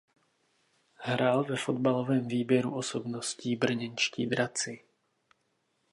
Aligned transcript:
Hrál 0.99 1.43
ve 1.43 1.55
fotbalovém 1.55 2.27
výběru 2.27 2.75
osobností 2.75 3.55
Brněnští 3.55 4.25
draci. 4.25 4.83